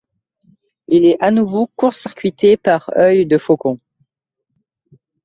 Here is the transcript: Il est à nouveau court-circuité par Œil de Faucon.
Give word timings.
Il 0.87 1.05
est 1.05 1.17
à 1.21 1.29
nouveau 1.29 1.67
court-circuité 1.75 2.57
par 2.57 2.89
Œil 2.97 3.27
de 3.27 3.37
Faucon. 3.37 3.79